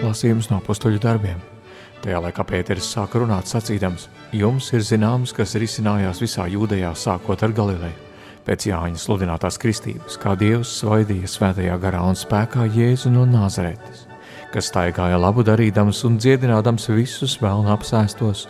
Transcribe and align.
Lasījums 0.00 0.46
no 0.48 0.56
apakstuļu 0.62 0.96
darbiem. 1.02 1.40
Tajā 2.00 2.20
laikā 2.24 2.44
Pēters 2.48 2.86
sāka 2.88 3.20
runāt, 3.20 3.50
sacīdams: 3.50 4.06
Jums 4.32 4.70
ir 4.72 4.80
zināms, 4.80 5.34
kas 5.36 5.58
risinājās 5.60 6.22
visā 6.24 6.46
jūdejā, 6.48 6.94
sākot 6.96 7.42
ar 7.44 7.52
Galileju. 7.52 8.06
Pēc 8.46 8.64
Jāņa 8.70 8.96
sludinātās 8.96 9.58
kristības, 9.60 10.16
kā 10.16 10.32
Dievs 10.40 10.72
svaidīja 10.80 11.28
svētajā 11.28 11.76
garā 11.82 12.00
un 12.08 12.16
spēkā 12.16 12.64
Jēzu 12.72 13.12
no 13.12 13.26
Nāzaretes, 13.28 14.06
kas 14.54 14.70
staigāja 14.72 15.18
labu 15.20 15.44
darīdams 15.44 16.00
un 16.08 16.16
dziedinādams 16.16 16.88
visus 16.94 17.36
vēlnu 17.42 17.68
apsēstos, 17.74 18.46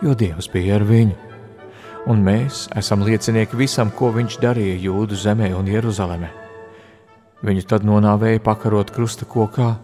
jo 0.00 0.16
Dievs 0.16 0.48
bija 0.48 0.78
ar 0.80 0.86
viņu. 0.88 1.18
Un 2.08 2.24
mēs 2.24 2.70
esam 2.80 3.04
liecinieki 3.04 3.58
visam, 3.60 3.92
ko 3.92 4.14
viņš 4.16 4.40
darīja 4.40 4.80
Jūdu 4.88 5.18
zemē 5.20 5.52
un 5.58 5.68
Jeruzalemē. 5.68 6.32
Viņu 7.44 7.66
tad 7.68 7.84
nonāvēja 7.84 8.40
pakarot 8.40 8.94
krusta 8.96 9.28
kokā, 9.28 9.74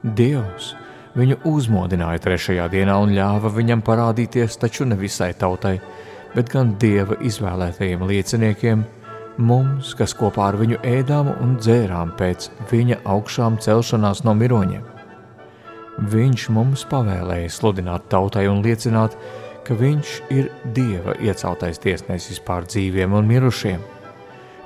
Dievs 0.00 0.70
viņu 1.12 1.36
uzmodināja 1.44 2.22
trešajā 2.24 2.70
dienā 2.72 2.94
un 3.02 3.10
ļāva 3.12 3.50
viņam 3.52 3.82
parādīties 3.84 4.56
taču 4.62 4.86
ne 4.88 4.96
visai 4.96 5.34
tautai, 5.36 5.74
bet 6.32 6.48
gan 6.48 6.72
dieva 6.80 7.18
izvēlētajiem 7.20 8.06
lieciniekiem, 8.08 8.86
mums, 9.36 9.92
kas 9.98 10.16
kopā 10.16 10.46
ar 10.48 10.58
viņu 10.60 10.80
ēdām 10.88 11.28
un 11.34 11.58
dzērām 11.60 12.14
pēc 12.16 12.48
viņa 12.72 13.02
augšām 13.12 13.60
celšanās 13.60 14.24
no 14.24 14.34
miroņiem. 14.40 14.88
Viņš 16.00 16.48
mums 16.56 16.86
pavēlēja 16.88 17.52
sludināt 17.52 18.08
tautai 18.08 18.46
un 18.48 18.64
liecināt, 18.64 19.18
ka 19.68 19.76
viņš 19.76 20.16
ir 20.32 20.48
dieva 20.72 21.18
ieceltais 21.20 21.82
tiesnesis 21.82 22.40
pār 22.40 22.64
dzīviem 22.64 23.12
un 23.12 23.28
mirušiem. 23.28 23.84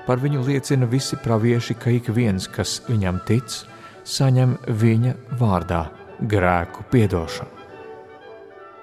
Par 0.06 0.22
viņu 0.22 0.46
liecina 0.46 0.86
visi 0.86 1.18
pravieši, 1.18 1.74
ka 1.74 1.90
ik 1.90 2.12
viens, 2.14 2.46
kas 2.46 2.82
viņam 2.86 3.24
tic, 3.26 3.64
saņem 4.04 4.58
viņa 4.68 5.14
vārdā 5.40 5.86
grēku 6.20 6.84
piedošanu. 6.92 7.50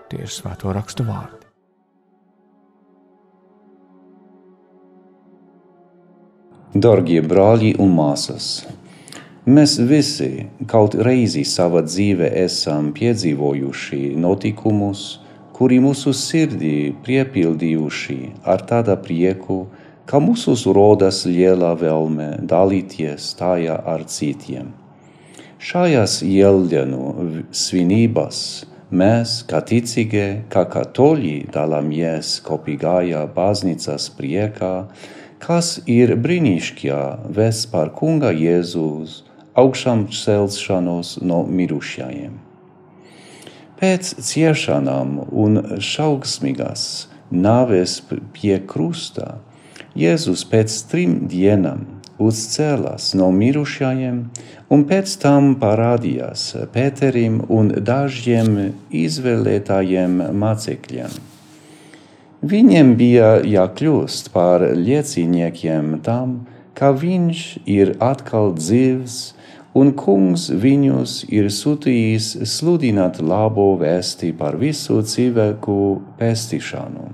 Tie 0.09 0.25
ir 0.25 0.33
svēto 0.33 0.73
rakstu 0.73 1.05
vārdi. 1.07 1.37
Darbie 6.71 7.19
brāļi 7.21 7.73
un 7.83 7.91
māsas, 7.93 8.65
mēs 9.45 9.75
visi 9.89 10.47
kaut 10.71 10.95
reizi 10.95 11.43
savā 11.43 11.83
dzīvē 11.83 12.29
esam 12.45 12.93
piedzīvojuši 12.95 14.15
notikumus, 14.15 15.19
kuri 15.51 15.81
mūsu 15.83 16.15
sirdī 16.15 16.93
piepildījuši 17.05 18.19
ar 18.47 18.63
tādu 18.69 18.95
prieku, 19.03 19.65
ka 20.07 20.23
mūsu 20.23 20.55
rodas 20.73 21.25
liela 21.27 21.75
vēlme 21.75 22.37
dalīties 22.47 23.35
tajā 23.39 23.75
ar 23.85 24.07
citiem. 24.07 24.71
Šajās 25.61 26.23
ieldenu 26.25 27.11
svinībās 27.53 28.37
mēs, 28.89 29.33
kā 29.45 29.59
ticīgie, 29.61 30.47
kā 30.49 30.63
katoļi, 30.65 31.35
dalāmies 31.53 32.31
kopīgajā 32.47 33.19
baznīcas 33.35 34.07
priekā, 34.17 34.71
kas 35.45 35.69
ir 35.85 36.15
brīnišķīgā 36.17 37.03
vēsts 37.37 37.69
par 37.75 37.93
kunga 37.93 38.33
Jēzus 38.33 39.19
augšām 39.53 40.07
celšanos 40.09 41.19
no 41.21 41.43
mirušajiem. 41.45 42.33
Pēc 43.77 44.15
ciešanām 44.17 45.15
un 45.29 45.61
šausmīgās 45.77 46.89
nāves 47.29 47.99
pie 48.09 48.57
krusta 48.65 49.35
Jēzus 49.93 50.41
pēc 50.49 50.83
trim 50.89 51.19
dienām 51.29 52.00
uzcēlās 52.27 53.11
no 53.19 53.31
mirušajiem 53.35 54.21
un 54.71 54.85
pēc 54.89 55.17
tam 55.23 55.55
parādījās 55.61 56.45
Pēterim 56.73 57.41
un 57.49 57.73
dažiem 57.91 58.55
izvēlētājiem 59.01 60.21
mācekļiem. 60.43 61.19
Viņiem 62.41 62.95
bija 62.97 63.35
jākļūst 63.45 64.31
par 64.33 64.63
lieciniekiem 64.73 65.99
tam, 66.05 66.39
ka 66.73 66.89
viņš 66.97 67.43
ir 67.69 67.93
atkal 68.01 68.55
dzīvs, 68.57 69.17
un 69.77 69.93
kungs 69.95 70.47
viņus 70.63 71.19
ir 71.29 71.51
sūtījis 71.53 72.31
sludināt 72.49 73.21
labo 73.21 73.75
vēsti 73.79 74.31
par 74.39 74.57
visu 74.59 74.99
cilvēku 75.05 75.77
pestīšanu. 76.19 77.11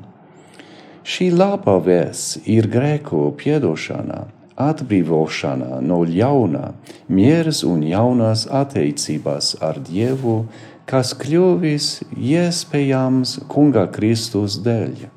Šī 1.07 1.29
laba 1.35 1.77
vēsts 1.83 2.41
ir 2.51 2.67
grēku 2.71 3.29
piedošana 3.39 4.25
atbrīvošana 4.57 5.81
no 5.85 6.01
ļauna, 6.07 6.72
mieras 7.07 7.63
un 7.68 7.84
jaunās 7.85 8.47
attiecības 8.50 9.56
ar 9.63 9.79
Dievu, 9.85 10.47
kas 10.90 11.13
kļuvis 11.18 11.90
iespējams 12.18 13.38
Kunga 13.51 13.85
Kristus 13.94 14.57
dēļ. 14.66 15.07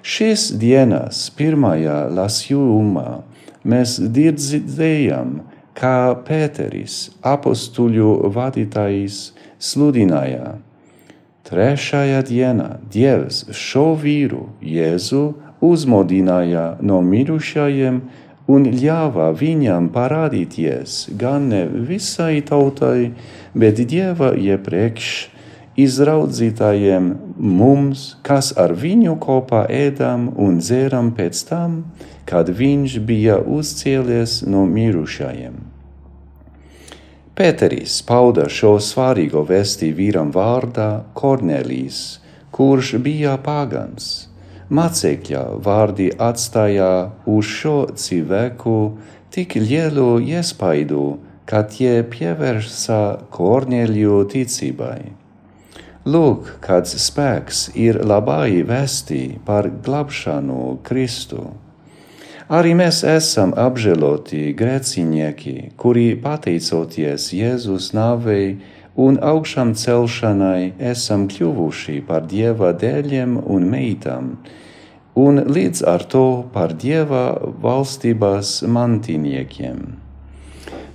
Šīs 0.00 0.48
dienas 0.56 1.26
pirmajā 1.36 2.06
lasījumā 2.16 3.20
mēs 3.68 3.98
dzirdējam, 4.00 5.42
kā 5.76 6.16
Pēteris, 6.26 7.10
apstuļu 7.20 8.32
vadītājs, 8.32 9.30
sludināja. 9.60 10.56
Trešajā 11.50 12.24
dienā 12.28 12.70
Dievs 12.92 13.44
šo 13.56 13.92
vīru 14.00 14.46
Jēzu 14.64 15.22
uzmodināja 15.60 16.76
no 16.80 17.00
mirušajiem 17.04 18.00
un 18.52 18.66
ļāva 18.74 19.30
viņam 19.36 19.90
parādīties 19.94 21.02
gan 21.20 21.50
ne 21.52 21.64
visai 21.90 22.40
tautai, 22.46 23.12
bet 23.54 23.82
dieva 23.90 24.32
iepriekš 24.34 25.10
izraudzītājiem 25.80 27.10
mums, 27.38 28.04
kas 28.26 28.52
ar 28.58 28.74
viņu 28.76 29.16
kopā 29.22 29.64
ēdam 29.70 30.28
un 30.36 30.58
dzēram 30.60 31.12
pēc 31.16 31.42
tam, 31.48 31.82
kad 32.28 32.50
viņš 32.60 32.96
bija 33.06 33.40
uzcēlies 33.40 34.40
no 34.50 34.64
mirušajiem. 34.70 35.58
Pēteris 37.40 38.00
pauda 38.04 38.48
šo 38.52 38.74
svarīgo 38.84 39.46
vēstī 39.48 39.94
vīram 39.96 40.32
vārdā 40.34 40.90
Kornelijs, 41.16 42.20
kurš 42.52 42.98
bija 43.00 43.38
pagans 43.40 44.29
mācekļa 44.70 45.42
vārdi 45.64 46.10
atstāja 46.18 46.90
uz 47.26 47.48
šo 47.50 47.78
cilvēku 47.98 48.76
tik 49.34 49.56
lielu 49.58 50.18
iespaidu, 50.22 51.18
ka 51.46 51.64
tie 51.66 52.04
pievērsa 52.06 53.00
Korneliju 53.34 54.22
ticībai. 54.30 55.00
Lūk, 56.06 56.54
kāds 56.64 56.94
spēks 57.02 57.66
ir 57.76 57.98
labai 58.06 58.62
vēstī 58.66 59.24
par 59.44 59.68
glābšanu 59.84 60.78
Kristu. 60.86 61.50
Arī 62.50 62.72
mēs 62.78 63.02
esam 63.06 63.52
apžēloti 63.54 64.54
grēcinieki, 64.58 65.74
kuri 65.78 66.14
pateicoties 66.18 67.28
Jēzus 67.36 67.90
nāvei, 67.94 68.56
un 68.96 69.18
augšām 69.22 69.74
celšanai 69.78 70.72
esam 70.92 71.28
kļuvuši 71.30 72.00
par 72.08 72.26
dieva 72.30 72.72
dēļiem 72.74 73.38
un 73.44 73.68
meitām, 73.70 74.36
un 75.14 75.42
līdz 75.46 75.84
ar 75.86 76.04
to 76.10 76.26
par 76.52 76.74
dieva 76.74 77.24
valstības 77.62 78.60
mantiniekiem. 78.66 79.82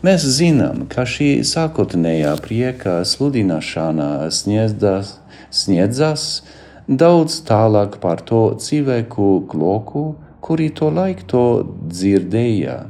Mēs 0.06 0.26
zinām, 0.38 0.86
ka 0.86 1.06
šī 1.08 1.42
sākotnējā 1.48 2.36
prieka 2.44 3.00
sludināšana 3.08 4.28
sniedzas, 4.30 5.16
sniedzas 5.50 6.44
daudz 6.86 7.40
tālāk 7.48 7.98
par 8.04 8.22
to 8.22 8.54
cilvēku 8.62 9.48
kloku, 9.50 10.06
kuri 10.46 10.70
to 10.70 10.92
laiku 10.94 11.26
to 11.32 11.46
dzirdēja, 11.90 12.84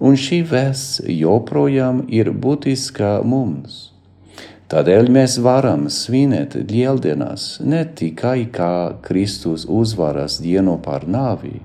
un 0.00 0.16
šī 0.16 0.40
vēsts 0.48 1.02
joprojām 1.12 2.06
ir 2.08 2.32
būtiska 2.32 3.18
mums. 3.20 3.91
Tādēļ 4.72 5.10
mēs 5.12 5.34
varam 5.44 5.82
svinēt 5.92 6.54
lieldienās 6.70 7.58
ne 7.60 7.82
tikai 7.84 8.46
kā 8.56 8.96
Kristus 9.04 9.66
uzvaras 9.68 10.38
dienu 10.40 10.78
par 10.80 11.04
nāvi, 11.04 11.58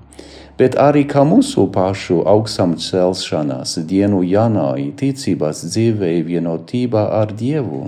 bet 0.60 0.76
arī 0.76 1.06
kā 1.08 1.22
mūsu 1.24 1.64
pašu 1.72 2.18
augstam 2.28 2.74
celšanās 2.76 3.78
dienu 3.88 4.20
janāji 4.28 4.90
ticības 5.00 5.64
dzīvē 5.70 6.10
vienotībā 6.26 7.06
ar 7.22 7.32
Dievu. 7.32 7.86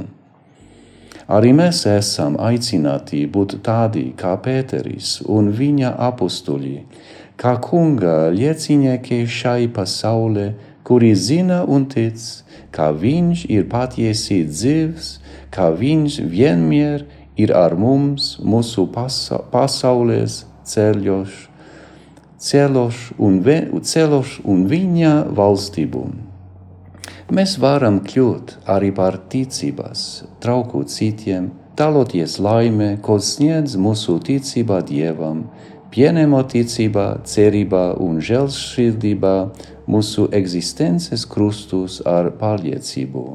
Arī 1.28 1.52
mēs 1.52 1.82
esam 1.93 2.40
aicināti 2.40 3.26
būt 3.28 3.58
tādi 3.66 4.06
kā 4.16 4.32
Pēteris 4.40 5.19
un 5.28 5.52
viņa 5.61 5.93
apstuļi, 6.08 6.78
kā 7.37 7.58
kunga 7.61 8.16
liecinieki 8.32 9.26
šai 9.28 9.69
pasaulē, 9.69 10.49
kuri 10.84 11.14
zina 11.14 11.62
un 11.64 11.86
tic, 11.90 12.18
ka 12.74 12.90
viņš 12.94 13.44
ir 13.50 13.66
patiesi 13.70 14.42
dzīvs, 14.48 15.12
ka 15.50 15.70
viņš 15.74 16.20
vienmēr 16.30 17.06
ir 17.40 17.52
ar 17.56 17.76
mums, 17.78 18.36
mūsu 18.42 18.86
pasa 18.94 19.40
pasaules 19.52 20.44
ceļos, 20.66 21.36
ceļos 22.40 22.98
un, 23.18 23.38
ceļos 23.82 24.40
un 24.44 24.66
viņa 24.70 25.14
valstību. 25.36 26.04
Mēs 27.30 27.56
varam 27.62 28.00
kļūt 28.02 28.56
arī 28.74 28.90
par 28.94 29.20
ticības 29.30 30.24
trauku 30.42 30.82
citiem, 30.90 31.52
daloties 31.78 32.40
laimē, 32.42 32.96
ko 33.04 33.20
sniedz 33.22 33.76
mūsu 33.78 34.16
ticībā 34.26 34.80
Dievam, 34.88 35.44
pieņemot 35.94 36.50
ticībā, 36.54 37.06
cerībā 37.26 37.84
un 38.02 38.18
žēlsirdībā 38.24 39.36
mūsu 39.90 40.28
eksistences 40.37 41.26
krustus 41.26 42.00
ar 42.06 42.31
pārliecību, 42.40 43.26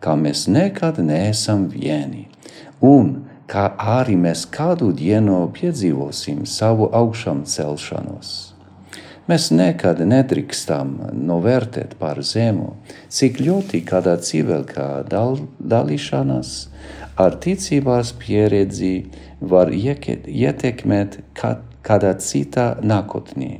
ka 0.00 0.14
mēs 0.20 0.46
nekad 0.48 1.00
neesam 1.02 1.66
vieni, 1.72 2.28
un 2.80 3.24
ka 3.50 3.70
arī 3.98 4.16
mēs 4.20 4.46
kādu 4.50 4.92
dienu 4.96 5.42
piedzīvosim 5.56 6.44
savu 6.48 6.88
augšām 6.92 7.44
celšanos. 7.48 8.34
Mēs 9.24 9.48
nekad 9.56 10.02
nedrīkstam 10.04 10.90
novērtēt 11.16 11.94
par 12.00 12.20
zemu, 12.20 12.74
cik 13.08 13.40
ļoti 13.40 13.80
kādā 13.88 14.18
civilkā 14.20 14.88
dal, 15.08 15.38
dalīšanās 15.58 16.50
ar 17.16 17.38
ticībās 17.40 18.12
pieredzi 18.20 18.94
var 19.40 19.72
ietekmēt 19.72 21.22
kādā 21.40 22.12
citā 22.20 22.74
nākotnē. 22.84 23.52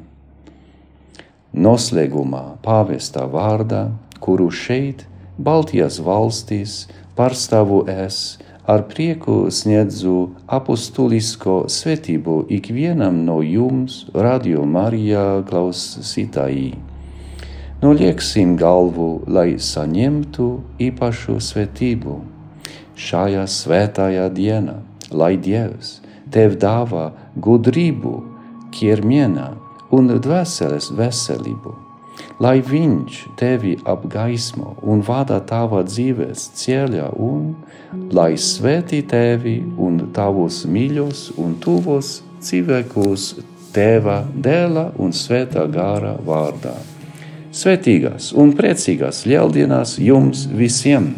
Noslēgumā 1.55 2.56
pāvestā 2.65 3.29
vārdā, 3.31 3.85
kuru 4.19 4.49
šeit, 4.51 5.05
Baltijas 5.39 6.01
valstīs, 6.03 6.89
pārstāvu 7.15 7.85
es, 7.91 8.41
ar 8.67 8.83
prieku 8.91 9.53
sniedzu 9.55 10.33
apustulisko 10.51 11.69
svētību 11.71 12.41
ikvienam 12.59 13.23
no 13.29 13.39
jums, 13.47 14.03
Radio 14.15 14.67
Marijā 14.67 15.45
klausītāji. 15.47 16.75
Nolieksim 17.85 18.56
galvu, 18.59 19.23
lai 19.31 19.55
saņemtu 19.55 20.49
īpašu 20.83 21.39
svētību. 21.39 22.21
Šajā 22.99 23.47
svētajā 23.47 24.27
dienā, 24.35 24.81
lai 25.15 25.37
Dievs 25.39 26.01
tev 26.35 26.59
dāvā 26.59 27.12
gudrību, 27.39 28.17
ķermienā 28.75 29.53
un 29.94 30.14
dvēseles 30.19 30.93
veselību 30.99 31.75
lai 32.43 32.58
Viņš 32.64 33.19
tevi 33.38 33.75
apgaismo 33.87 34.75
un 34.82 35.02
vada 35.06 35.38
tavā 35.44 35.85
dzīves 35.87 36.49
ceļā, 36.58 37.11
un 37.14 37.55
lai 38.14 38.35
svētī 38.41 39.02
tevi 39.06 39.61
un 39.79 40.00
tavus 40.14 40.64
mīļos 40.67 41.29
un 41.38 41.58
tuvos 41.62 42.20
cilvēkus 42.44 43.35
Tēva, 43.75 44.20
Dēla 44.31 44.93
un 45.02 45.11
Svētā 45.11 45.64
gārā 45.67 46.14
vārdā. 46.23 46.76
Svētīgās 47.55 48.31
un 48.38 48.52
priecīgās 48.55 49.25
ļaudienas 49.26 49.96
jums 49.99 50.46
visiem! 50.55 51.14